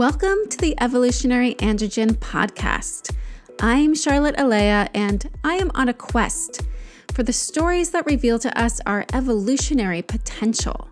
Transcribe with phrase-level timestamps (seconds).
[0.00, 3.14] Welcome to the Evolutionary Androgyne Podcast.
[3.60, 6.62] I'm Charlotte Alea, and I am on a quest
[7.12, 10.88] for the stories that reveal to us our evolutionary potential.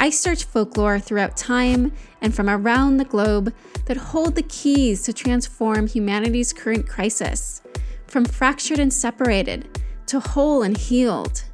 [0.00, 1.92] I search folklore throughout time
[2.22, 3.52] and from around the globe
[3.84, 7.60] that hold the keys to transform humanity's current crisis
[8.06, 11.44] from fractured and separated to whole and healed.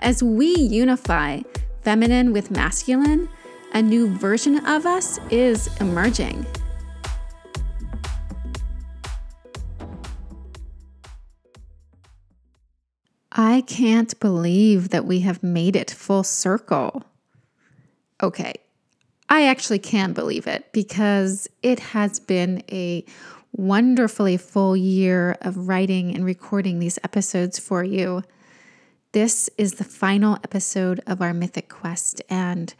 [0.00, 1.40] As we unify
[1.80, 3.30] feminine with masculine,
[3.76, 6.46] a new version of us is emerging.
[13.30, 17.04] I can't believe that we have made it full circle.
[18.22, 18.54] Okay,
[19.28, 23.04] I actually can believe it because it has been a
[23.52, 28.22] wonderfully full year of writing and recording these episodes for you.
[29.12, 32.72] This is the final episode of our Mythic Quest, and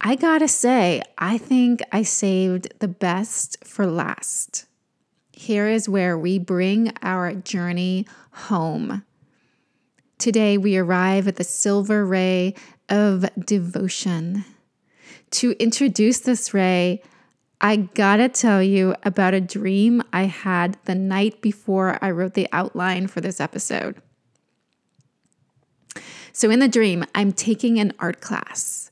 [0.00, 4.66] I gotta say, I think I saved the best for last.
[5.32, 9.04] Here is where we bring our journey home.
[10.18, 12.54] Today, we arrive at the silver ray
[12.88, 14.44] of devotion.
[15.32, 17.02] To introduce this ray,
[17.60, 22.48] I gotta tell you about a dream I had the night before I wrote the
[22.52, 24.00] outline for this episode.
[26.32, 28.90] So, in the dream, I'm taking an art class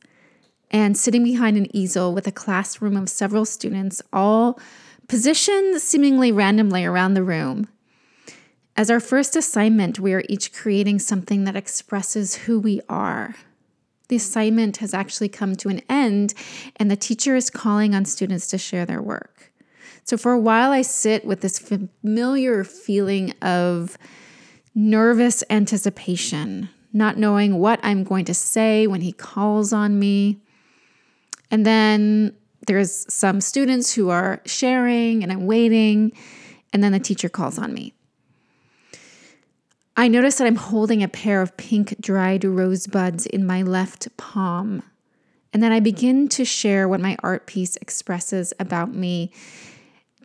[0.75, 4.59] and sitting behind an easel with a classroom of several students, all
[5.07, 7.69] positioned seemingly randomly around the room.
[8.77, 13.37] As our first assignment, we are each creating something that expresses who we are.
[14.09, 16.35] The assignment has actually come to an end,
[16.75, 19.53] and the teacher is calling on students to share their work.
[20.03, 23.97] So, for a while, I sit with this familiar feeling of
[24.75, 30.41] nervous anticipation, not knowing what I'm going to say when he calls on me.
[31.55, 32.35] And then
[32.67, 36.11] there's some students who are sharing and I'm waiting,
[36.73, 37.95] and then the teacher calls on me.
[39.97, 44.83] I notice that I'm holding a pair of pink dried rosebuds in my left palm.
[45.53, 49.31] And then I begin to share what my art piece expresses about me.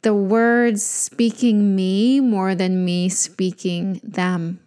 [0.02, 4.62] The words speaking me more than me speaking them.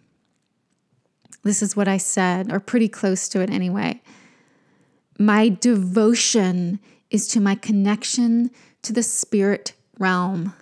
[1.43, 4.01] This is what I said, or pretty close to it anyway.
[5.19, 6.79] My devotion
[7.09, 8.51] is to my connection
[8.81, 10.53] to the spirit realm.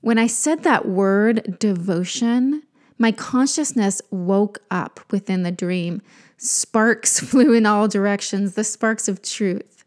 [0.00, 2.62] When I said that word, devotion,
[2.98, 6.02] my consciousness woke up within the dream.
[6.36, 9.84] Sparks flew in all directions, the sparks of truth.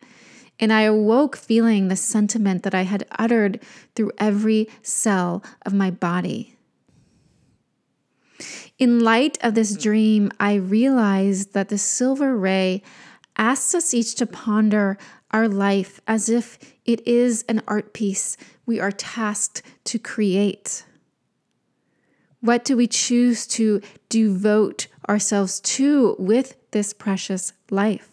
[0.59, 3.61] And I awoke feeling the sentiment that I had uttered
[3.95, 6.54] through every cell of my body.
[8.77, 12.83] In light of this dream, I realized that the silver ray
[13.37, 14.97] asks us each to ponder
[15.31, 20.83] our life as if it is an art piece we are tasked to create.
[22.41, 28.11] What do we choose to devote ourselves to with this precious life?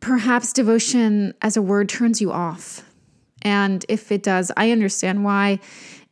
[0.00, 2.88] Perhaps devotion as a word turns you off.
[3.40, 5.60] And if it does, I understand why.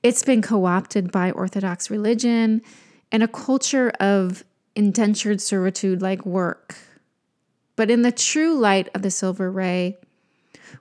[0.03, 2.63] It's been co opted by Orthodox religion
[3.11, 6.77] and a culture of indentured servitude like work.
[7.77, 9.99] But in the true light of the silver ray,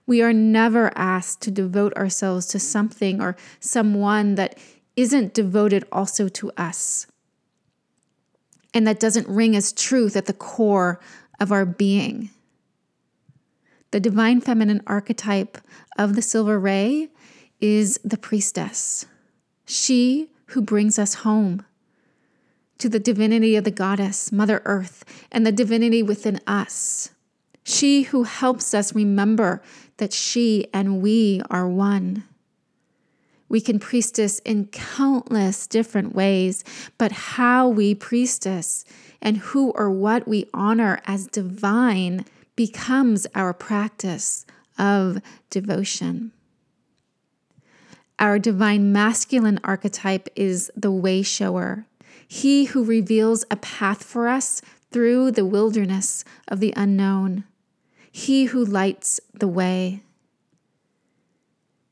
[0.06, 4.58] we are never asked to devote ourselves to something or someone that
[4.96, 7.06] isn't devoted also to us
[8.74, 11.00] and that doesn't ring as truth at the core
[11.40, 12.30] of our being.
[13.90, 15.58] The divine feminine archetype
[15.98, 17.08] of the silver ray
[17.60, 19.06] is the priestess,
[19.64, 21.64] she who brings us home
[22.78, 27.10] to the divinity of the goddess, Mother Earth, and the divinity within us.
[27.62, 29.62] She who helps us remember
[29.98, 32.24] that she and we are one.
[33.48, 36.64] We can priestess in countless different ways,
[36.98, 38.84] but how we priestess
[39.20, 42.24] and who or what we honor as divine
[42.56, 44.44] becomes our practice
[44.78, 45.18] of
[45.50, 46.32] devotion.
[48.18, 51.86] Our divine masculine archetype is the way shower,
[52.26, 57.44] he who reveals a path for us through the wilderness of the unknown
[58.12, 60.02] he who lights the way.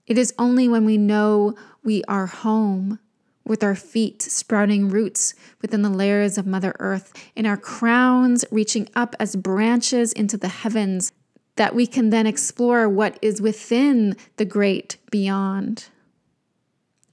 [0.06, 2.98] It is only when we know we are home,
[3.46, 8.88] with our feet sprouting roots within the layers of Mother Earth, and our crowns reaching
[8.94, 11.12] up as branches into the heavens,
[11.56, 15.86] that we can then explore what is within the great beyond.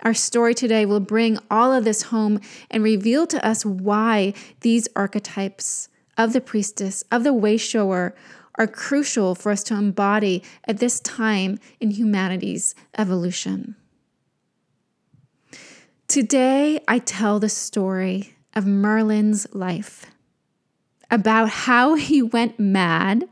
[0.01, 2.39] Our story today will bring all of this home
[2.69, 8.15] and reveal to us why these archetypes of the priestess, of the way shower,
[8.55, 13.75] are crucial for us to embody at this time in humanity's evolution.
[16.07, 20.07] Today, I tell the story of Merlin's life,
[21.11, 23.27] about how he went mad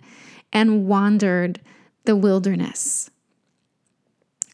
[0.54, 1.60] and wandered
[2.06, 3.10] the wilderness.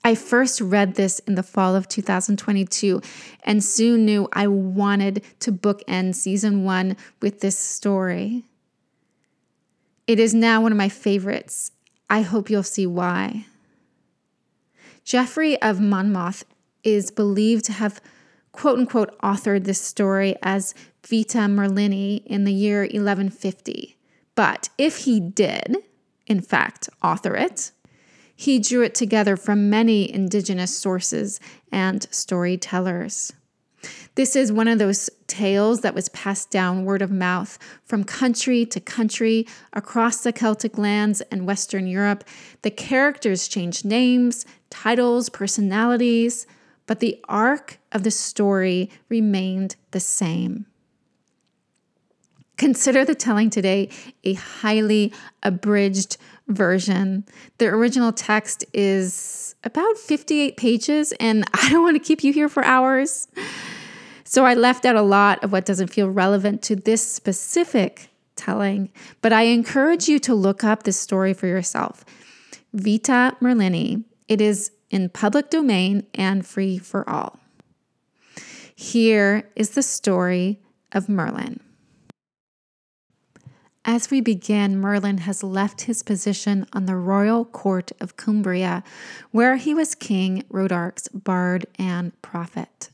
[0.04, 3.02] I first read this in the fall of 2022
[3.44, 8.46] and soon knew I wanted to bookend season one with this story.
[10.08, 11.72] It is now one of my favorites.
[12.10, 13.46] I hope you'll see why.
[15.04, 16.46] Geoffrey of Monmouth
[16.84, 18.02] is believed to have
[18.52, 20.74] quote unquote authored this story as
[21.08, 23.98] Vita Merlini in the year 1150.
[24.34, 25.78] But if he did,
[26.26, 27.72] in fact, author it,
[28.42, 31.40] he drew it together from many indigenous sources
[31.72, 33.32] and storytellers.
[34.16, 38.66] This is one of those tales that was passed down word of mouth from country
[38.66, 42.24] to country across the Celtic lands and Western Europe.
[42.64, 46.48] The characters changed names, titles, personalities,
[46.88, 50.66] but the arc of the story remained the same.
[52.58, 53.90] Consider the telling today
[54.24, 55.12] a highly
[55.42, 56.18] abridged
[56.48, 57.26] version.
[57.58, 62.50] The original text is about 58 pages, and I don't want to keep you here
[62.50, 63.28] for hours.
[64.24, 68.90] So I left out a lot of what doesn't feel relevant to this specific telling,
[69.22, 72.06] but I encourage you to look up this story for yourself.
[72.74, 74.06] Vita Merlini.
[74.28, 77.40] It is in public domain and free for all.
[78.76, 80.62] Here is the story
[80.92, 81.60] of Merlin.
[83.84, 88.84] As we begin, Merlin has left his position on the royal court of Cumbria,
[89.32, 92.92] where he was King Rodarch's bard and prophet.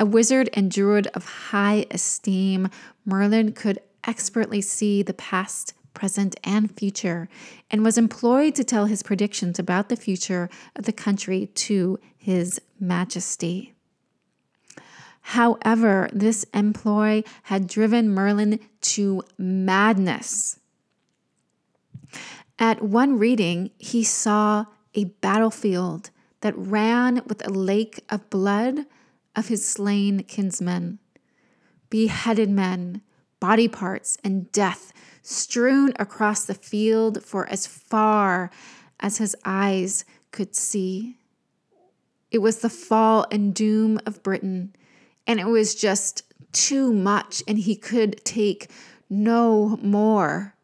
[0.00, 2.68] A wizard and druid of high esteem,
[3.04, 7.28] Merlin could expertly see the past, present, and future,
[7.70, 12.60] and was employed to tell his predictions about the future of the country to His
[12.80, 13.71] Majesty.
[15.22, 20.58] However, this employ had driven Merlin to madness.
[22.58, 26.10] At one reading, he saw a battlefield
[26.40, 28.86] that ran with a lake of blood
[29.34, 30.98] of his slain kinsmen,
[31.88, 33.00] beheaded men,
[33.40, 34.92] body parts, and death
[35.22, 38.50] strewn across the field for as far
[39.00, 41.16] as his eyes could see.
[42.30, 44.74] It was the fall and doom of Britain
[45.26, 46.22] and it was just
[46.52, 48.70] too much, and he could take
[49.08, 50.54] no more.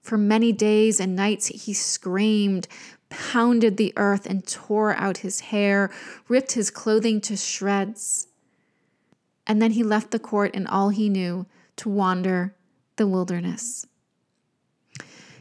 [0.00, 2.68] For many days and nights he screamed,
[3.08, 5.90] pounded the earth, and tore out his hair,
[6.28, 8.28] ripped his clothing to shreds.
[9.46, 11.46] And then he left the court and all he knew
[11.76, 12.54] to wander
[12.96, 13.86] the wilderness.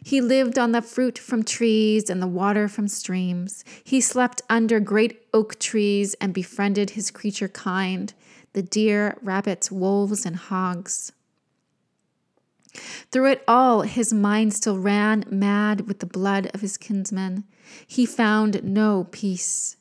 [0.04, 3.66] He lived on the fruit from trees and the water from streams.
[3.84, 8.14] He slept under great oak trees and befriended his creature kind
[8.56, 11.12] the deer, rabbits, wolves, and hogs.
[13.12, 17.44] Through it all, his mind still ran mad with the blood of his kinsmen.
[17.86, 19.76] He found no peace.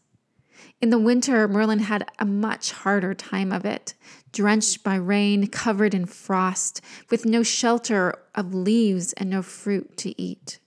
[0.81, 3.95] In the winter, Merlin had a much harder time of it,
[4.33, 6.81] drenched by rain, covered in frost,
[7.11, 10.59] with no shelter of leaves and no fruit to eat.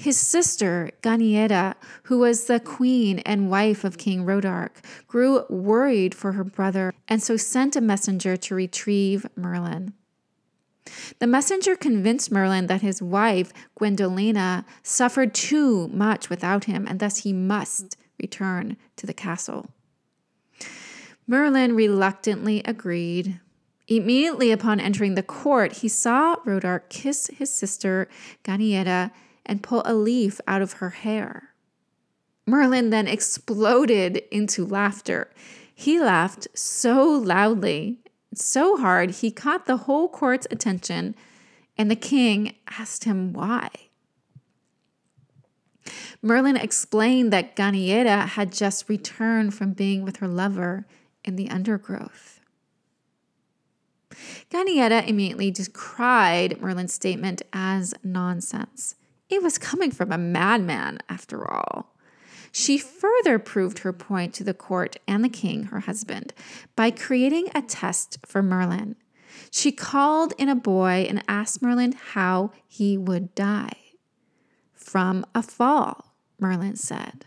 [0.00, 6.32] His sister, Ganieda, who was the queen and wife of King Rodarch, grew worried for
[6.32, 9.92] her brother and so sent a messenger to retrieve Merlin.
[11.18, 17.18] The messenger convinced Merlin that his wife, Gwendolina, suffered too much without him and thus
[17.18, 19.68] he must return to the castle.
[21.26, 23.38] Merlin reluctantly agreed.
[23.86, 28.08] Immediately upon entering the court, he saw Rodarch kiss his sister
[28.44, 29.10] Ganieda
[29.46, 31.50] and pull a leaf out of her hair.
[32.46, 35.30] Merlin then exploded into laughter.
[35.74, 38.00] He laughed so loudly,
[38.34, 41.14] so hard, he caught the whole court's attention,
[41.76, 43.70] and the king asked him why.
[46.22, 50.86] Merlin explained that Ganieda had just returned from being with her lover
[51.24, 52.40] in the undergrowth.
[54.50, 58.96] Ganieda immediately decried Merlin's statement as nonsense.
[59.30, 61.94] It was coming from a madman, after all.
[62.52, 66.34] She further proved her point to the court and the king, her husband,
[66.74, 68.96] by creating a test for Merlin.
[69.52, 73.76] She called in a boy and asked Merlin how he would die.
[74.74, 77.26] From a fall, Merlin said.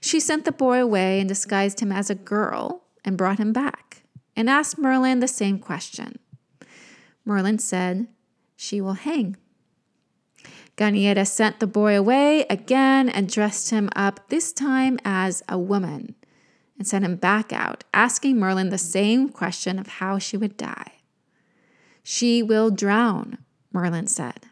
[0.00, 4.04] She sent the boy away and disguised him as a girl and brought him back
[4.36, 6.20] and asked Merlin the same question.
[7.24, 8.06] Merlin said,
[8.54, 9.36] She will hang.
[10.76, 16.14] Ganieda sent the boy away again and dressed him up, this time as a woman,
[16.78, 20.92] and sent him back out, asking Merlin the same question of how she would die.
[22.02, 23.38] She will drown,
[23.72, 24.46] Merlin said.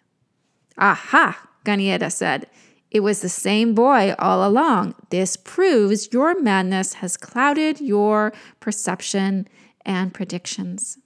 [0.79, 2.47] Aha, Ganieda said.
[2.91, 4.95] It was the same boy all along.
[5.11, 9.47] This proves your madness has clouded your perception
[9.85, 10.99] and predictions.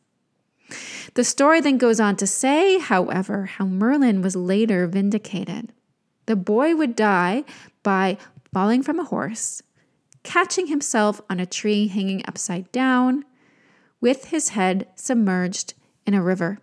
[1.14, 5.72] The story then goes on to say, however, how Merlin was later vindicated.
[6.26, 7.44] The boy would die
[7.82, 8.18] by
[8.52, 9.62] falling from a horse,
[10.22, 13.24] catching himself on a tree hanging upside down,
[14.00, 15.74] with his head submerged
[16.06, 16.58] in a river.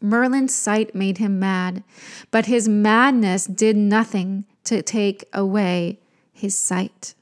[0.00, 1.84] Merlin's sight made him mad,
[2.30, 5.98] but his madness did nothing to take away
[6.32, 7.14] his sight.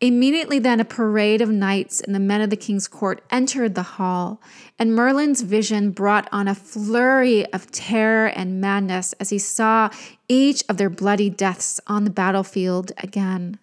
[0.00, 3.82] Immediately then, a parade of knights and the men of the king's court entered the
[3.82, 4.42] hall,
[4.78, 9.88] and Merlin's vision brought on a flurry of terror and madness as he saw
[10.28, 13.58] each of their bloody deaths on the battlefield again.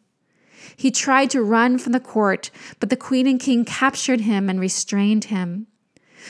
[0.76, 4.60] He tried to run from the court, but the queen and king captured him and
[4.60, 5.68] restrained him.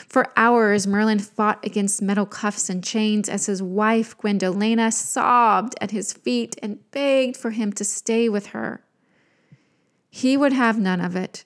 [0.08, 5.91] For hours, Merlin fought against metal cuffs and chains as his wife, Gwendolina, sobbed at
[5.91, 8.84] his feet and begged for him to stay with her.
[10.12, 11.46] He would have none of it.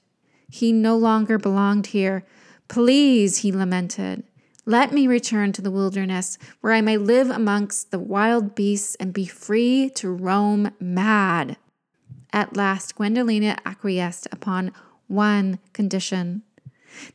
[0.50, 2.26] He no longer belonged here.
[2.68, 4.24] Please, he lamented,
[4.68, 9.14] let me return to the wilderness where I may live amongst the wild beasts and
[9.14, 11.58] be free to roam mad.
[12.34, 14.74] At last, Gwendolina acquiesced upon
[15.08, 16.42] one condition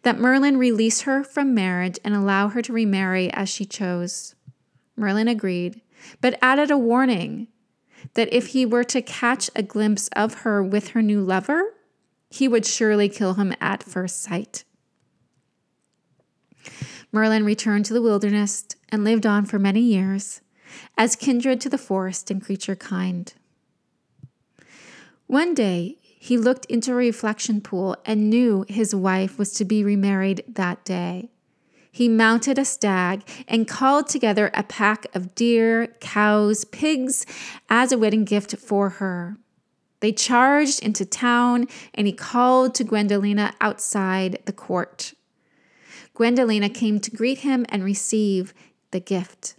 [0.02, 4.36] that Merlin release her from marriage and allow her to remarry as she chose.
[4.94, 5.80] Merlin agreed,
[6.20, 7.48] but added a warning
[8.14, 11.74] that if he were to catch a glimpse of her with her new lover,
[12.30, 14.64] he would surely kill him at first sight.
[17.12, 20.40] Merlin returned to the wilderness and lived on for many years,
[20.96, 23.34] as kindred to the forest and creature kind.
[25.26, 29.82] One day, he looked into a reflection pool and knew his wife was to be
[29.82, 31.30] remarried that day.
[31.90, 37.26] He mounted a stag and called together a pack of deer, cows, pigs
[37.68, 39.36] as a wedding gift for her.
[40.00, 45.14] They charged into town and he called to Gwendolina outside the court.
[46.14, 48.54] Gwendolina came to greet him and receive
[48.90, 49.56] the gift.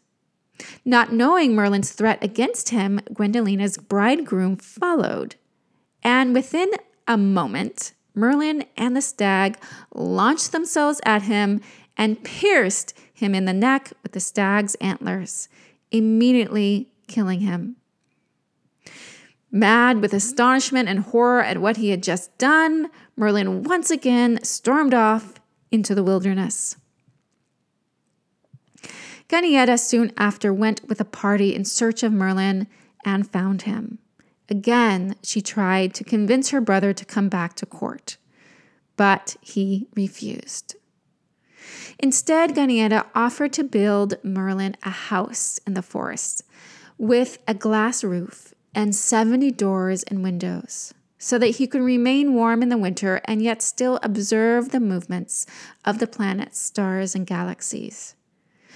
[0.86, 5.36] Not knowing Merlin's threat against him, Gwendolina's bridegroom followed.
[6.04, 6.72] And within
[7.08, 9.58] a moment, Merlin and the stag
[9.94, 11.62] launched themselves at him
[12.01, 15.48] and pierced him in the neck with the stag's antlers,
[15.91, 17.75] immediately killing him.
[19.51, 24.96] Mad with astonishment and horror at what he had just done, Merlin once again stormed
[24.96, 25.36] off
[25.70, 26.75] into the wilderness.
[29.29, 32.65] Ganieda soon after went with a party in search of Merlin
[33.05, 34.00] and found him.
[34.50, 38.17] Again, she tried to convince her brother to come back to court,
[38.98, 40.77] but he refused.
[42.00, 46.44] Instead, Ganieda offered to build Merlin a house in the forest
[46.98, 52.63] with a glass roof and 70 doors and windows so that he could remain warm
[52.63, 55.46] in the winter and yet still observe the movements
[55.86, 58.15] of the planets, stars, and galaxies.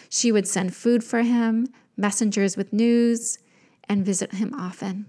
[0.10, 3.40] She would send food for him, messengers with news,
[3.90, 5.08] and visit him often.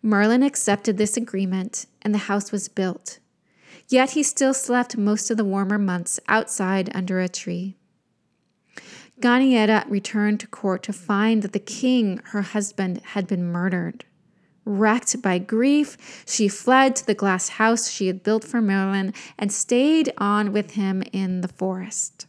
[0.00, 3.18] Merlin accepted this agreement, and the house was built.
[3.88, 7.76] Yet he still slept most of the warmer months outside under a tree.
[9.20, 14.04] Ganieda returned to court to find that the king, her husband, had been murdered.
[14.64, 19.50] Wrecked by grief, she fled to the glass house she had built for Merlin and
[19.50, 22.26] stayed on with him in the forest.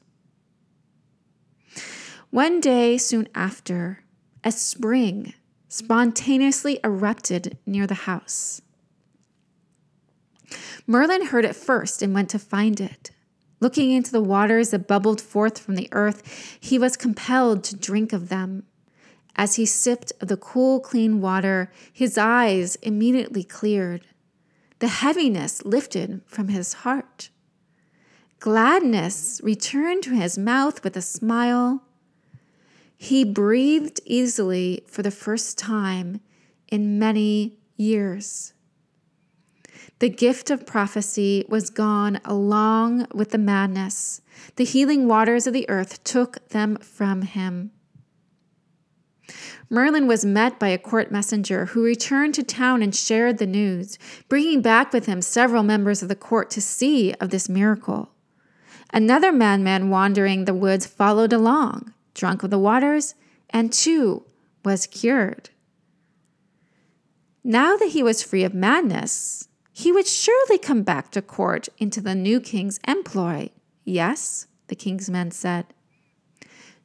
[2.30, 4.04] One day soon after,
[4.44, 5.34] a spring
[5.68, 8.62] spontaneously erupted near the house.
[10.89, 13.12] Merlin heard it first and went to find it.
[13.60, 18.12] Looking into the waters that bubbled forth from the earth, he was compelled to drink
[18.12, 18.63] of them.
[19.36, 24.08] As he sipped of the cool, clean water, his eyes immediately cleared.
[24.79, 27.29] The heaviness lifted from his heart.
[28.39, 31.84] Gladness returned to his mouth with a smile,
[32.98, 36.19] he breathed easily for the first time
[36.67, 38.53] in many years.
[40.00, 44.22] The gift of prophecy was gone along with the madness.
[44.56, 47.72] The healing waters of the earth took them from him.
[49.70, 54.00] Merlin was met by a court messenger who returned to town and shared the news,
[54.29, 58.10] bringing back with him several members of the court to see of this miracle.
[58.91, 63.13] Another madman wandering the woods followed along, drunk of the waters,
[63.50, 64.24] and too
[64.63, 65.50] was cured.
[67.44, 69.49] Now that he was free of madness,
[69.79, 73.50] he would surely come back to court into the new king's employ.
[73.86, 75.67] Yes, the king's men said.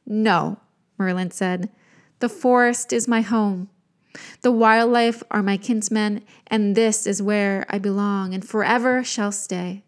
[0.05, 0.61] No,
[0.97, 1.69] Merlin said.
[2.19, 3.69] The forest is my home.
[4.43, 9.83] The wildlife are my kinsmen, and this is where I belong and forever shall stay.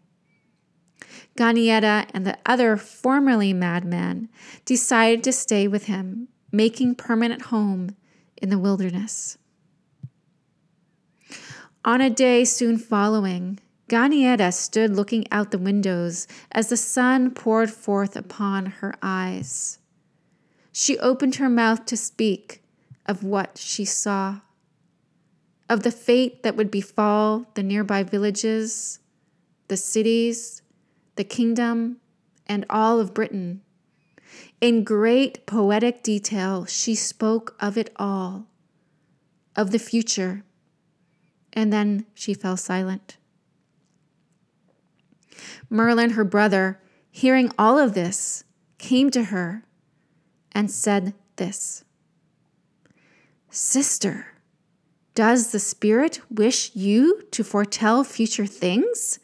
[1.34, 4.28] Ganieda and the other formerly madman
[4.66, 7.96] decided to stay with him, making permanent home
[8.36, 9.38] in the wilderness.
[11.88, 17.70] On a day soon following, Ganieda stood looking out the windows as the sun poured
[17.70, 19.78] forth upon her eyes.
[20.70, 22.62] She opened her mouth to speak
[23.06, 24.40] of what she saw,
[25.70, 28.98] of the fate that would befall the nearby villages,
[29.68, 30.60] the cities,
[31.16, 32.02] the kingdom,
[32.46, 33.62] and all of Britain.
[34.60, 38.44] In great poetic detail, she spoke of it all,
[39.56, 40.44] of the future,
[41.58, 43.16] and then she fell silent.
[45.68, 48.44] Merlin, her brother, hearing all of this,
[48.78, 49.64] came to her
[50.52, 51.84] and said this
[53.50, 54.34] Sister,
[55.16, 59.18] does the Spirit wish you to foretell future things,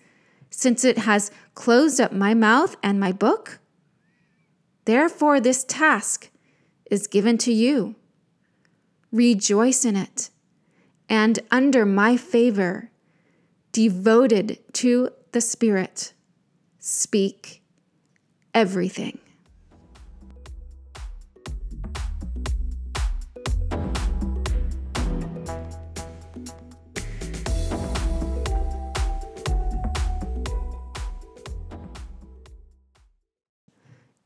[0.50, 3.60] since it has closed up my mouth and my book?
[4.86, 6.30] Therefore, this task
[6.90, 7.94] is given to you.
[9.12, 10.30] Rejoice in it,
[11.14, 12.90] and under my favor,
[13.70, 16.12] devoted to the Spirit,
[16.80, 17.62] speak
[18.52, 19.20] everything.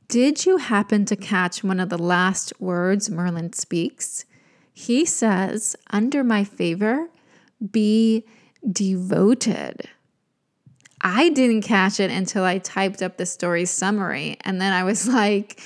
[0.08, 4.24] Did you happen to catch one of the last words Merlin speaks?
[4.78, 7.08] He says, Under my favor,
[7.72, 8.24] be
[8.70, 9.88] devoted.
[11.00, 14.36] I didn't catch it until I typed up the story summary.
[14.42, 15.60] And then I was like,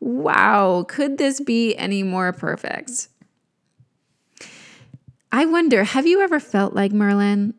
[0.00, 3.08] wow, could this be any more perfect?
[5.32, 7.54] I wonder, have you ever felt like Merlin?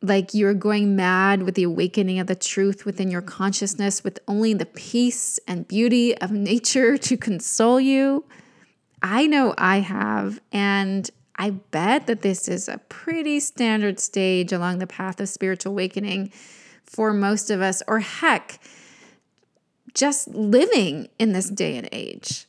[0.00, 4.54] like you're going mad with the awakening of the truth within your consciousness with only
[4.54, 8.24] the peace and beauty of nature to console you.
[9.02, 14.78] I know I have, and I bet that this is a pretty standard stage along
[14.78, 16.32] the path of spiritual awakening
[16.84, 18.58] for most of us, or heck,
[19.94, 22.46] just living in this day and age.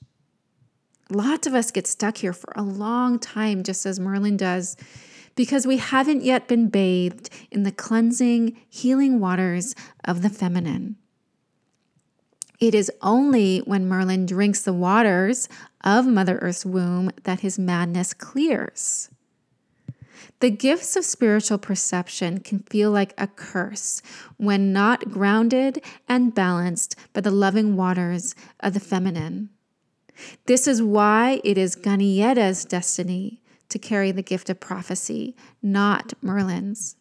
[1.10, 4.78] Lots of us get stuck here for a long time, just as Merlin does
[5.40, 10.98] because we haven't yet been bathed in the cleansing, healing waters of the feminine.
[12.60, 15.48] It is only when Merlin drinks the waters
[15.84, 19.10] of Mother Earth's womb that his madness clears.
[20.42, 24.02] The gifts of spiritual perception can feel like a curse
[24.38, 29.50] when not grounded and balanced by the loving waters of the feminine.
[30.46, 36.98] This is why it is Ganieda's destiny to carry the gift of prophecy, not Merlin's.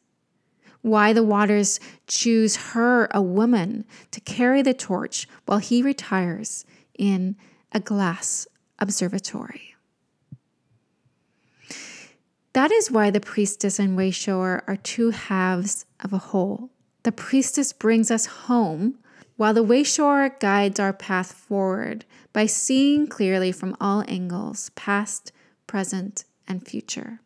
[0.82, 6.64] Why the waters choose her, a woman, to carry the torch while he retires
[6.98, 7.36] in
[7.72, 8.46] a glass
[8.78, 9.74] observatory.
[12.52, 16.70] That is why the priestess and wayshower are two halves of a whole.
[17.02, 18.98] The priestess brings us home,
[19.36, 25.30] while the wayshower guides our path forward by seeing clearly from all angles, past,
[25.66, 27.20] present, and future.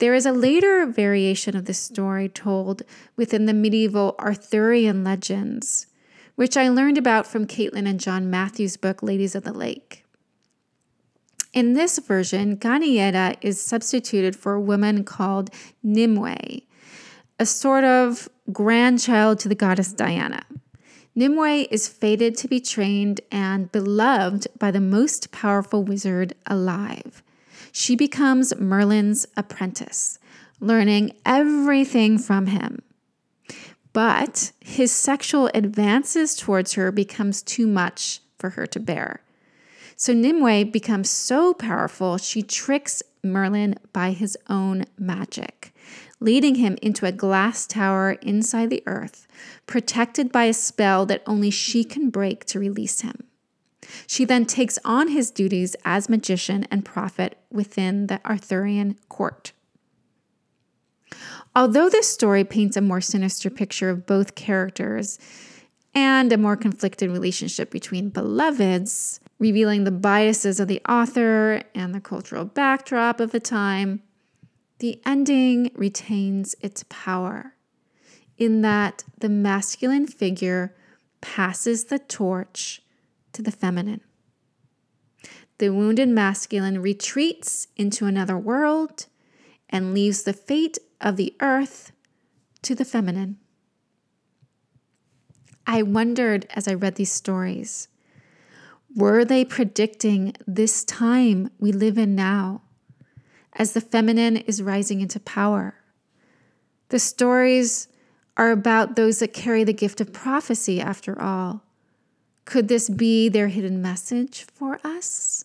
[0.00, 2.82] There is a later variation of this story told
[3.16, 5.88] within the medieval Arthurian legends,
[6.36, 10.06] which I learned about from Caitlin and John Matthews' book, Ladies of the Lake.
[11.52, 15.50] In this version, Ganieda is substituted for a woman called
[15.82, 16.62] Nimue,
[17.38, 20.46] a sort of grandchild to the goddess Diana.
[21.14, 27.22] Nimue is fated to be trained and beloved by the most powerful wizard alive.
[27.72, 30.18] She becomes Merlin's apprentice,
[30.60, 32.82] learning everything from him.
[33.92, 39.22] But his sexual advances towards her becomes too much for her to bear.
[39.96, 45.74] So Nimue becomes so powerful, she tricks Merlin by his own magic,
[46.20, 49.26] leading him into a glass tower inside the earth,
[49.66, 53.24] protected by a spell that only she can break to release him.
[54.06, 59.52] She then takes on his duties as magician and prophet within the Arthurian court.
[61.54, 65.18] Although this story paints a more sinister picture of both characters
[65.94, 72.00] and a more conflicted relationship between beloveds, revealing the biases of the author and the
[72.00, 74.02] cultural backdrop of the time,
[74.78, 77.54] the ending retains its power
[78.38, 80.74] in that the masculine figure
[81.20, 82.80] passes the torch
[83.32, 84.00] to the feminine.
[85.58, 89.06] The wounded masculine retreats into another world
[89.68, 91.92] and leaves the fate of the earth
[92.62, 93.38] to the feminine.
[95.66, 97.88] I wondered as I read these stories
[98.94, 102.62] were they predicting this time we live in now
[103.52, 105.74] as the feminine is rising into power?
[106.88, 107.88] The stories
[108.36, 111.62] are about those that carry the gift of prophecy, after all.
[112.44, 115.44] Could this be their hidden message for us?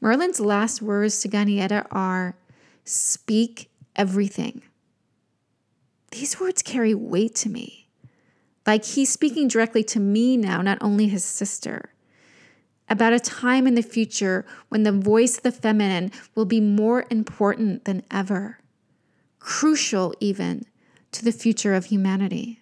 [0.00, 2.36] Merlin's last words to Ganieda are
[2.84, 4.62] speak everything.
[6.10, 7.88] These words carry weight to me.
[8.66, 11.90] Like he's speaking directly to me now, not only his sister.
[12.88, 17.06] About a time in the future when the voice of the feminine will be more
[17.10, 18.58] important than ever,
[19.38, 20.66] crucial even
[21.12, 22.61] to the future of humanity.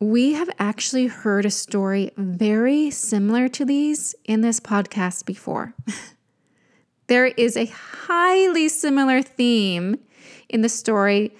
[0.00, 5.74] We have actually heard a story very similar to these in this podcast before.
[7.08, 9.98] there is a highly similar theme
[10.48, 11.36] in the story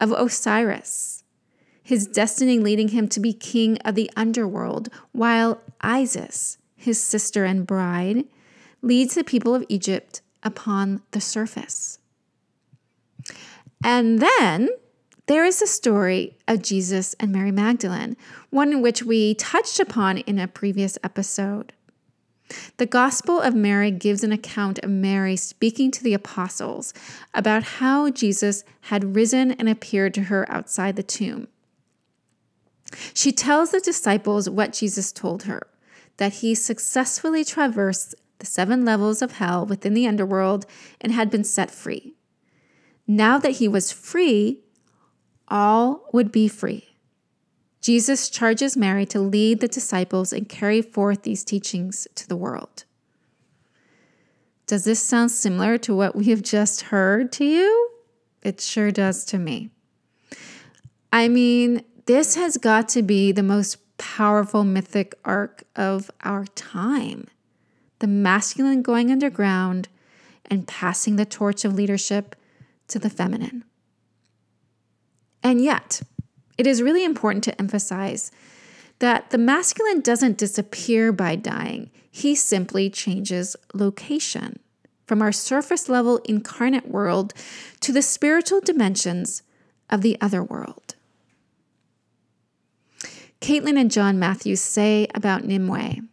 [0.00, 1.22] of Osiris,
[1.84, 7.64] his destiny leading him to be king of the underworld, while Isis, his sister and
[7.64, 8.24] bride,
[8.82, 12.00] leads the people of Egypt upon the surface.
[13.84, 14.68] And then
[15.26, 18.16] there is a story of Jesus and Mary Magdalene,
[18.50, 21.72] one in which we touched upon in a previous episode.
[22.76, 26.92] The Gospel of Mary gives an account of Mary speaking to the apostles
[27.32, 31.48] about how Jesus had risen and appeared to her outside the tomb.
[33.14, 35.66] She tells the disciples what Jesus told her
[36.18, 40.66] that he successfully traversed the seven levels of hell within the underworld
[41.00, 42.14] and had been set free.
[43.06, 44.63] Now that he was free,
[45.48, 46.96] all would be free.
[47.80, 52.84] Jesus charges Mary to lead the disciples and carry forth these teachings to the world.
[54.66, 57.90] Does this sound similar to what we have just heard to you?
[58.42, 59.70] It sure does to me.
[61.12, 67.28] I mean, this has got to be the most powerful mythic arc of our time.
[67.98, 69.88] The masculine going underground
[70.46, 72.34] and passing the torch of leadership
[72.88, 73.64] to the feminine.
[75.44, 76.00] And yet,
[76.58, 78.32] it is really important to emphasize
[78.98, 84.58] that the masculine doesn't disappear by dying, he simply changes location
[85.06, 87.34] from our surface level incarnate world
[87.80, 89.42] to the spiritual dimensions
[89.90, 90.94] of the other world.
[93.40, 96.08] Caitlin and John Matthews say about Nimue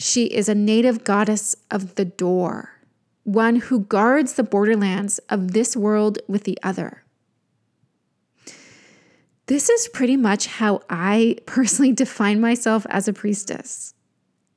[0.00, 2.80] she is a native goddess of the door,
[3.24, 7.04] one who guards the borderlands of this world with the other.
[9.50, 13.94] This is pretty much how I personally define myself as a priestess.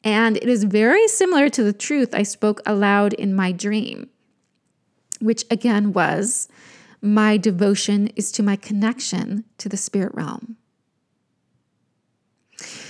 [0.04, 4.12] And it is very similar to the truth I spoke aloud in my dream,
[5.20, 6.48] which again was
[7.02, 10.58] my devotion is to my connection to the spirit realm.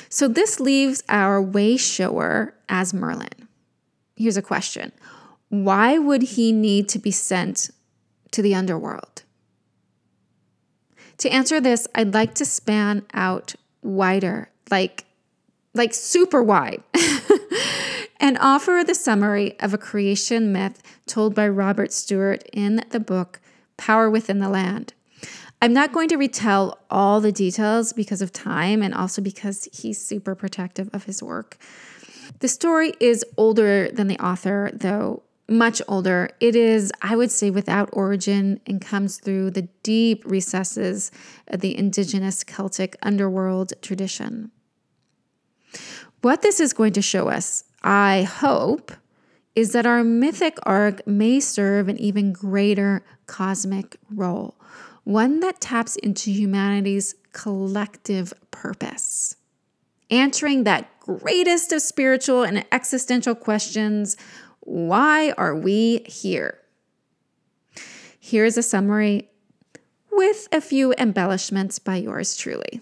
[0.10, 3.48] So this leaves our way shower as Merlin.
[4.18, 4.92] Here's a question
[5.48, 7.70] Why would he need to be sent
[8.32, 9.13] to the underworld?
[11.24, 15.06] To answer this, I'd like to span out wider, like
[15.74, 16.84] like super wide.
[18.20, 23.40] and offer the summary of a creation myth told by Robert Stewart in the book
[23.78, 24.96] Power Within the Land.
[25.62, 30.06] I'm not going to retell all the details because of time and also because he's
[30.06, 31.58] super protective of his work.
[32.40, 36.30] The story is older than the author, though, much older.
[36.40, 41.12] It is, I would say, without origin and comes through the deep recesses
[41.48, 44.52] of the indigenous Celtic underworld tradition.
[46.22, 48.94] What this is going to show us, I hope,
[49.56, 54.56] is that our mythic arc may serve an even greater cosmic role,
[55.04, 59.36] one that taps into humanity's collective purpose.
[60.10, 64.16] Answering that greatest of spiritual and existential questions
[64.66, 66.60] why are we here?
[68.20, 69.30] Here's a summary
[70.12, 72.82] with a few embellishments by yours truly.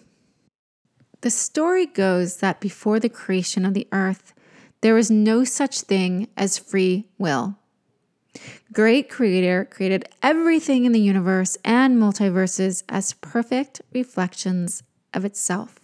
[1.22, 4.34] The story goes that before the creation of the earth,
[4.82, 7.58] there was no such thing as free will.
[8.72, 15.81] great creator created everything in the universe and multiverses as perfect reflections of itself.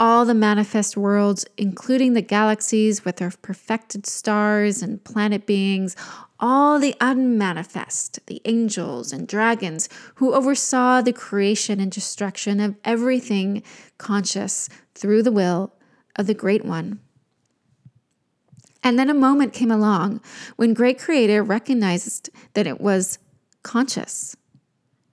[0.00, 5.94] All the manifest worlds, including the galaxies with their perfected stars and planet beings,
[6.40, 13.62] all the unmanifest, the angels and dragons who oversaw the creation and destruction of everything
[13.96, 15.72] conscious through the will
[16.16, 16.98] of the Great One.
[18.82, 20.20] And then a moment came along
[20.56, 23.18] when Great Creator recognized that it was
[23.62, 24.36] conscious,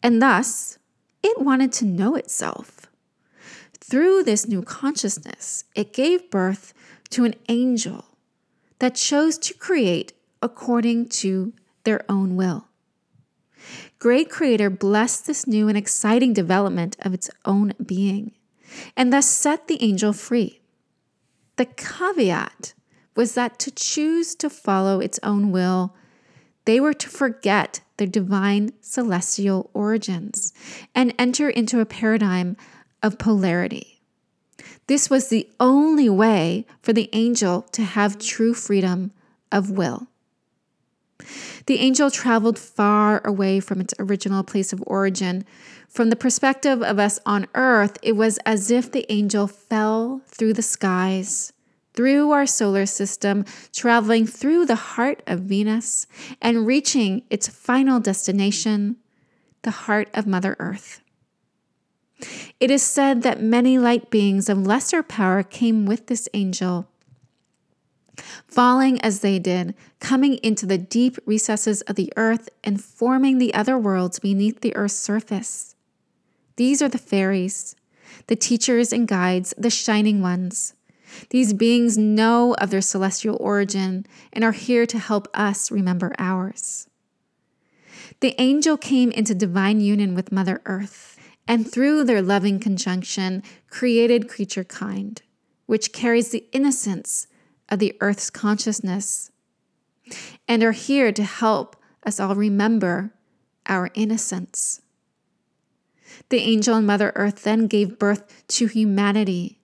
[0.04, 0.78] and thus
[1.24, 2.88] it wanted to know itself.
[3.92, 6.74] Through this new consciousness, it gave birth
[7.10, 8.06] to an angel
[8.80, 11.52] that chose to create according to
[11.84, 12.70] their own will.
[14.00, 18.32] Great Creator blessed this new and exciting development of its own being
[18.96, 20.62] and thus set the angel free.
[21.58, 22.74] The caveat
[23.18, 25.94] was that to choose to follow its own will,
[26.64, 30.54] they were to forget their divine celestial origins
[30.96, 32.56] and enter into a paradigm
[33.04, 34.02] of polarity.
[34.88, 39.12] This was the only way for the angel to have true freedom
[39.52, 40.08] of will.
[41.68, 45.46] The angel traveled far away from its original place of origin.
[45.88, 50.54] From the perspective of us on earth, it was as if the angel fell through
[50.54, 51.54] the skies,
[51.94, 56.08] through our solar system, traveling through the heart of Venus
[56.42, 58.98] and reaching its final destination,
[59.62, 61.01] the heart of Mother Earth.
[62.60, 66.88] It is said that many light beings of lesser power came with this angel
[68.48, 73.54] falling as they did, coming into the deep recesses of the earth and forming the
[73.54, 75.76] other worlds beneath the earth's surface.
[76.58, 77.76] These are the fairies,
[78.28, 80.74] the teachers and guides, the shining ones.
[81.30, 86.88] These beings know of their celestial origin and are here to help us remember ours.
[88.20, 91.11] The angel came into divine union with Mother Earth,
[91.52, 95.22] and through their loving conjunction, created creature kind,
[95.66, 97.28] which carries the innocence
[97.68, 99.32] of the earth's consciousness
[100.48, 103.14] and are here to help us all remember
[103.66, 104.80] our innocence.
[106.30, 109.60] The angel and Mother Earth then gave birth to humanity,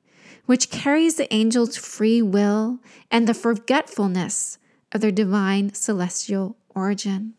[0.46, 4.58] which carries the angel's free will and the forgetfulness
[4.92, 7.37] of their divine celestial origin.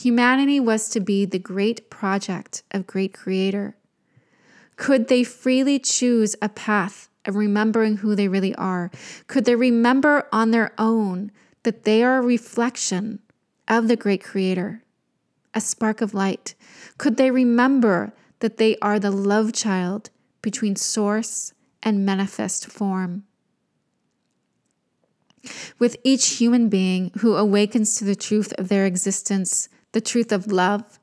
[0.00, 3.76] Humanity was to be the great project of great creator.
[4.76, 8.90] Could they freely choose a path of remembering who they really are?
[9.28, 11.30] Could they remember on their own
[11.62, 13.20] that they are a reflection
[13.68, 14.82] of the great creator,
[15.54, 16.54] a spark of light?
[16.98, 20.10] Could they remember that they are the love child
[20.42, 23.24] between source and manifest form?
[25.78, 30.50] With each human being who awakens to the truth of their existence, the truth of
[30.50, 30.98] love,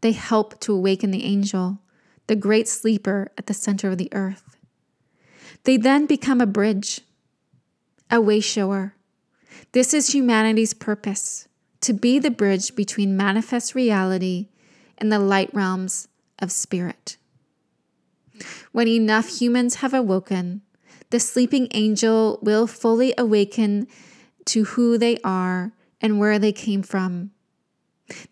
[0.00, 1.78] they help to awaken the angel,
[2.26, 4.56] the great sleeper at the center of the earth.
[5.64, 7.02] They then become a bridge,
[8.10, 8.96] a way shower.
[9.72, 11.46] This is humanity's purpose
[11.82, 14.48] to be the bridge between manifest reality
[14.96, 17.18] and the light realms of spirit.
[18.72, 20.62] When enough humans have awoken,
[21.10, 23.88] the sleeping angel will fully awaken
[24.46, 27.32] to who they are and where they came from.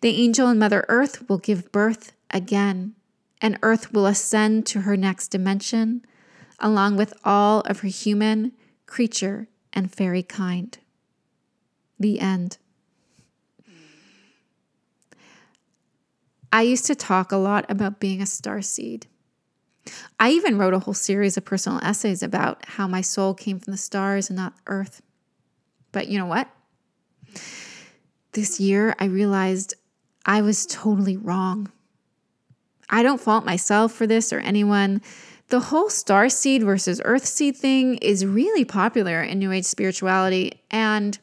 [0.01, 2.95] The angel and Mother Earth will give birth again,
[3.41, 6.05] and Earth will ascend to her next dimension
[6.61, 8.53] along with all of her human,
[8.85, 10.77] creature, and fairy kind.
[11.99, 12.57] The end.
[16.53, 19.07] I used to talk a lot about being a star seed.
[20.19, 23.71] I even wrote a whole series of personal essays about how my soul came from
[23.71, 25.01] the stars and not Earth.
[25.91, 26.49] But you know what?
[28.33, 29.73] This year, I realized
[30.25, 31.71] I was totally wrong.
[32.89, 35.01] I don't fault myself for this or anyone.
[35.47, 40.61] The whole star seed versus earth seed thing is really popular in New Age spirituality.
[40.71, 41.19] And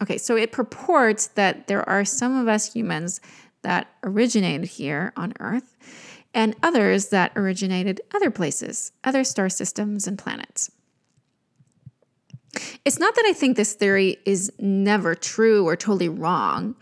[0.00, 3.20] okay, so it purports that there are some of us humans
[3.62, 5.76] that originated here on Earth
[6.32, 10.70] and others that originated other places, other star systems and planets.
[12.84, 16.74] It's not that I think this theory is never true or totally wrong.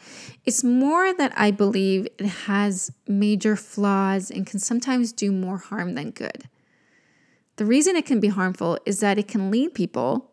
[0.45, 5.95] It's more that I believe it has major flaws and can sometimes do more harm
[5.95, 6.49] than good.
[7.57, 10.31] The reason it can be harmful is that it can lead people,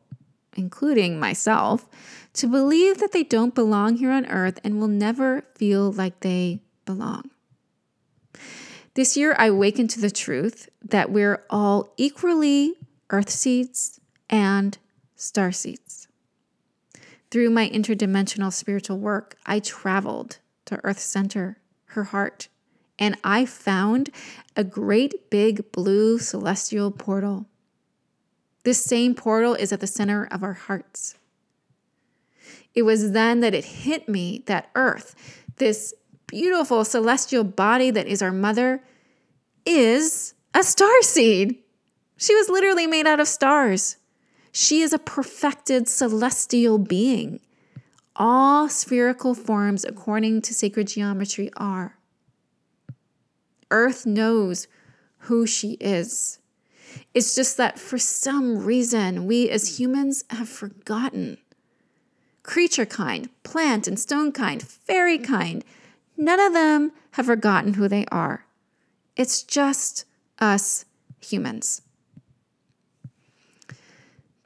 [0.56, 1.90] including myself,
[2.34, 6.62] to believe that they don't belong here on earth and will never feel like they
[6.86, 7.32] belong.
[8.94, 12.76] This year, I awakened to the truth that we're all equally
[13.10, 14.78] earth seeds and
[15.16, 16.08] star seeds.
[17.32, 22.48] through my interdimensional spiritual work, I traveled to Earth Center, her heart,
[22.98, 24.10] and I found
[24.56, 27.46] a great big blue celestial portal.
[28.64, 31.16] This same portal is at the center of our hearts.
[32.74, 35.16] It was then that it hit me that Earth,
[35.58, 35.94] this
[36.28, 38.82] beautiful celestial body that is our mother,
[39.66, 41.58] is a star seed.
[42.18, 43.98] She was literally made out of stars.
[44.58, 47.42] She is a perfected celestial being.
[48.16, 51.98] All spherical forms, according to sacred geometry, are.
[53.70, 54.70] Earth knows
[55.28, 56.40] who she is.
[57.14, 61.38] It's just that for some reason, we as humans have forgotten.
[62.42, 65.66] Creature kind, plant and stone kind, fairy kind,
[66.16, 68.46] none of them have forgotten who they are.
[69.18, 70.06] It's just
[70.40, 70.86] us
[71.20, 71.82] humans.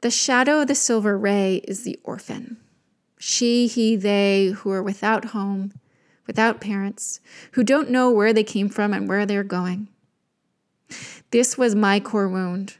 [0.02, 2.56] The shadow of the silver ray is the orphan.
[3.18, 5.74] She, he, they who are without home,
[6.26, 7.20] without parents,
[7.52, 9.88] who don't know where they came from and where they're going.
[11.30, 12.78] This was my core wound.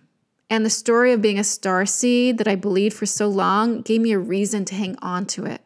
[0.48, 4.00] And the story of being a star seed that I believed for so long gave
[4.00, 5.60] me a reason to hang on to it.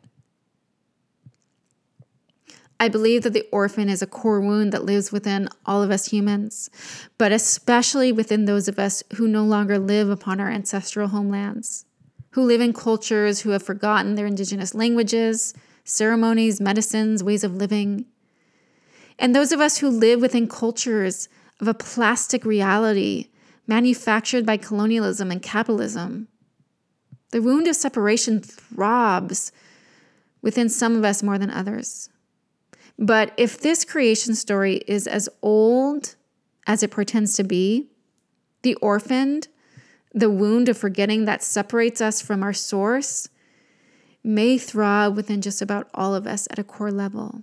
[2.84, 6.10] I believe that the orphan is a core wound that lives within all of us
[6.10, 6.68] humans,
[7.16, 11.86] but especially within those of us who no longer live upon our ancestral homelands,
[12.32, 18.04] who live in cultures who have forgotten their indigenous languages, ceremonies, medicines, ways of living.
[19.18, 21.30] And those of us who live within cultures
[21.62, 23.30] of a plastic reality
[23.66, 26.28] manufactured by colonialism and capitalism.
[27.30, 29.52] The wound of separation throbs
[30.42, 32.10] within some of us more than others.
[32.98, 36.14] But if this creation story is as old
[36.66, 37.88] as it pretends to be,
[38.62, 39.48] the orphaned,
[40.12, 43.28] the wound of forgetting that separates us from our source,
[44.22, 47.42] may throb within just about all of us at a core level.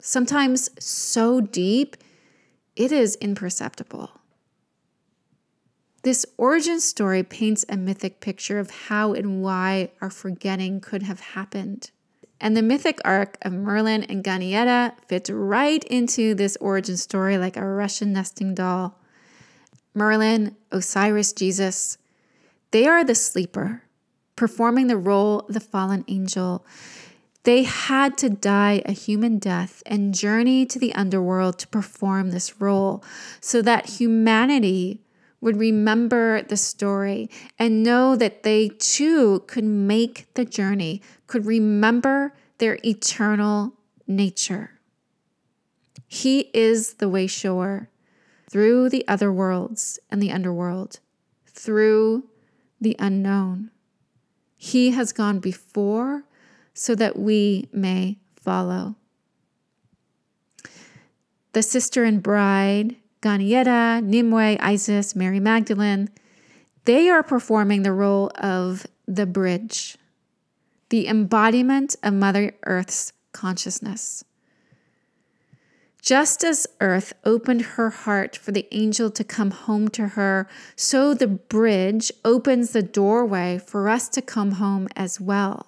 [0.00, 1.96] Sometimes so deep,
[2.76, 4.20] it is imperceptible.
[6.02, 11.20] This origin story paints a mythic picture of how and why our forgetting could have
[11.20, 11.90] happened.
[12.44, 17.56] And the mythic arc of Merlin and Ganieda fits right into this origin story like
[17.56, 19.00] a Russian nesting doll.
[19.94, 21.96] Merlin, Osiris, Jesus,
[22.70, 23.84] they are the sleeper,
[24.36, 26.66] performing the role of the fallen angel.
[27.44, 32.60] They had to die a human death and journey to the underworld to perform this
[32.60, 33.02] role
[33.40, 35.00] so that humanity
[35.44, 37.28] would remember the story
[37.58, 43.74] and know that they too could make the journey, could remember their eternal
[44.06, 44.80] nature.
[46.06, 47.88] He is the way shower
[48.48, 51.00] through the other worlds and the underworld,
[51.46, 52.24] through
[52.80, 53.70] the unknown.
[54.56, 56.24] He has gone before
[56.72, 58.96] so that we may follow.
[61.52, 66.10] The sister and bride Ganieda, Nimue, Isis, Mary Magdalene,
[66.84, 69.96] they are performing the role of the bridge,
[70.94, 74.22] the embodiment of Mother Earth's consciousness.
[76.00, 81.12] Just as Earth opened her heart for the angel to come home to her, so
[81.12, 85.66] the bridge opens the doorway for us to come home as well.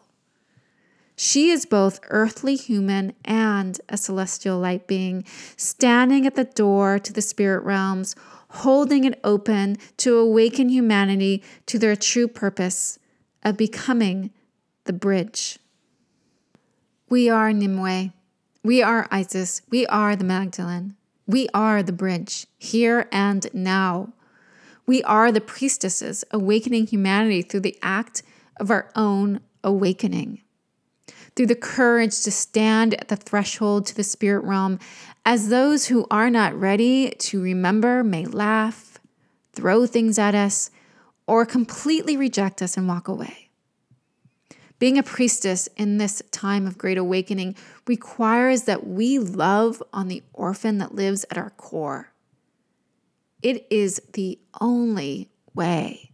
[1.16, 5.24] She is both earthly human and a celestial light being,
[5.56, 8.14] standing at the door to the spirit realms,
[8.62, 13.00] holding it open to awaken humanity to their true purpose
[13.42, 14.30] of becoming
[14.86, 15.58] the bridge.
[17.08, 18.10] We are Nimue.
[18.64, 19.62] We are Isis.
[19.70, 20.96] We are the Magdalene.
[21.26, 24.12] We are the bridge, here and now.
[24.86, 28.22] We are the priestesses awakening humanity through the act
[28.58, 30.42] of our own awakening
[31.36, 34.78] through the courage to stand at the threshold to the spirit realm,
[35.24, 38.98] as those who are not ready to remember may laugh,
[39.52, 40.70] throw things at us,
[41.26, 43.45] or completely reject us and walk away.
[44.78, 50.22] Being a priestess in this time of great awakening requires that we love on the
[50.32, 52.12] orphan that lives at our core.
[53.42, 56.10] It is the only way.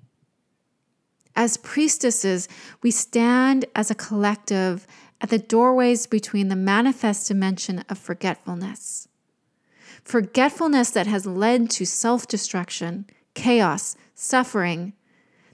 [1.35, 2.49] As priestesses,
[2.83, 4.87] we stand as a collective
[5.21, 9.09] at the doorways between the manifest dimension of forgetfulness.
[10.05, 14.93] Forgetfulness that has led to self destruction, chaos, suffering,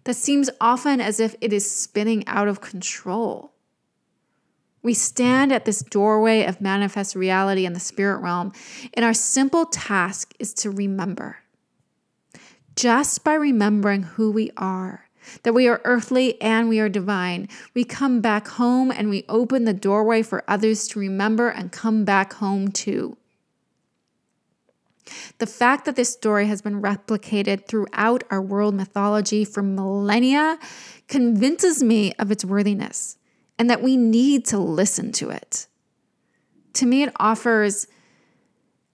[0.04, 3.52] that seems often as if it is spinning out of control.
[4.82, 8.52] We stand at this doorway of manifest reality in the spirit realm,
[8.94, 11.38] and our simple task is to remember.
[12.74, 15.08] Just by remembering who we are,
[15.42, 17.48] that we are earthly and we are divine.
[17.74, 22.06] We come back home and we open the doorway for others to remember and come
[22.06, 23.17] back home too.
[25.38, 30.58] The fact that this story has been replicated throughout our world mythology for millennia
[31.06, 33.18] convinces me of its worthiness
[33.58, 35.66] and that we need to listen to it.
[36.74, 37.86] To me, it offers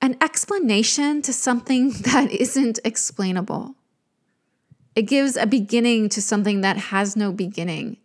[0.01, 3.75] an explanation to something that isn't explainable.
[4.95, 7.97] It gives a beginning to something that has no beginning.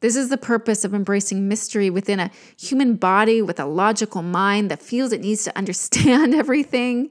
[0.00, 4.70] This is the purpose of embracing mystery within a human body with a logical mind
[4.70, 7.10] that feels it needs to understand everything.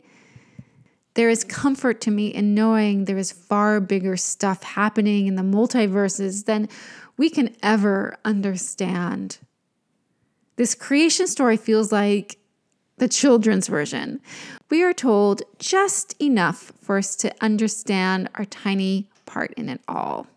[1.16, 5.42] There is comfort to me in knowing there is far bigger stuff happening in the
[5.42, 6.70] multiverses than
[7.18, 9.40] we can ever understand.
[10.56, 12.38] This creation story feels like
[12.98, 14.22] the children's version.
[14.70, 20.28] We are told just enough for us to understand our tiny part in it all.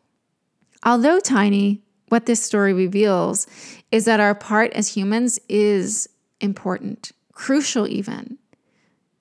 [0.84, 3.46] Although tiny, what this story reveals
[3.90, 6.08] is that our part as humans is
[6.40, 8.36] important, crucial even.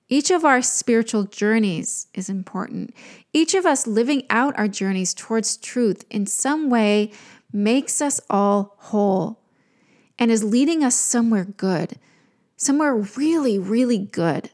[0.08, 2.92] Each of our spiritual journeys is important.
[3.32, 7.12] Each of us living out our journeys towards truth in some way
[7.52, 9.38] makes us all whole
[10.18, 11.96] and is leading us somewhere good,
[12.56, 14.50] somewhere really, really good.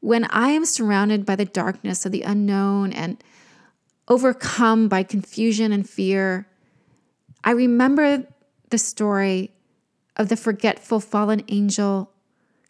[0.00, 3.22] When I am surrounded by the darkness of the unknown and
[4.08, 6.46] overcome by confusion and fear,
[7.44, 8.26] I remember
[8.70, 9.52] the story
[10.16, 12.10] of the forgetful fallen angel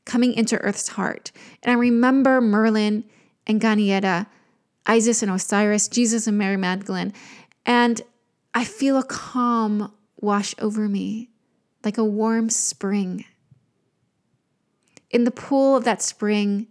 [0.04, 1.32] coming into Earth's heart.
[1.62, 3.04] And I remember Merlin
[3.46, 4.26] and Ganieda,
[4.86, 7.12] Isis and Osiris, Jesus and Mary Magdalene.
[7.64, 8.02] And
[8.54, 11.30] I feel a calm wash over me
[11.84, 13.24] like a warm spring.
[15.10, 16.68] In the pool of that spring,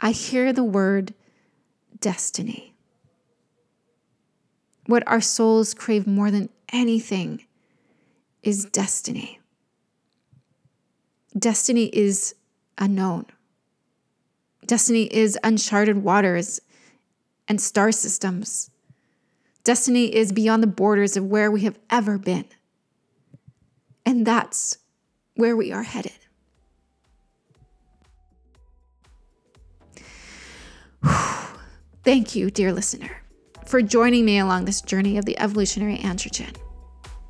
[0.00, 1.14] I hear the word
[2.00, 2.74] destiny.
[4.88, 7.44] What our souls crave more than anything
[8.42, 9.38] is destiny.
[11.38, 12.34] Destiny is
[12.78, 13.26] unknown.
[14.64, 16.58] Destiny is uncharted waters
[17.48, 18.70] and star systems.
[19.62, 22.46] Destiny is beyond the borders of where we have ever been.
[24.06, 24.78] And that's
[25.34, 26.16] where we are headed.
[32.04, 33.22] Thank you, dear listener,
[33.68, 36.56] for joining me along this journey of the evolutionary androgyne.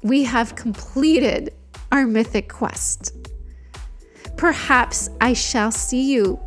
[0.03, 1.53] We have completed
[1.91, 3.13] our mythic quest.
[4.37, 6.39] Perhaps I shall see you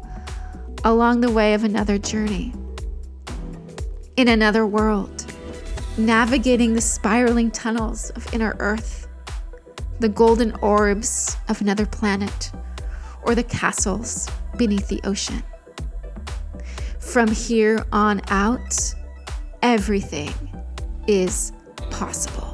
[0.86, 2.54] along the way of another journey,
[4.16, 5.26] in another world,
[5.98, 9.10] navigating the spiraling tunnels of inner Earth,
[10.00, 12.52] the golden orbs of another planet,
[13.24, 15.44] or the castles beneath the ocean.
[17.00, 18.96] From here on out,
[19.62, 20.34] everything
[21.08, 21.52] is
[21.90, 22.51] possible.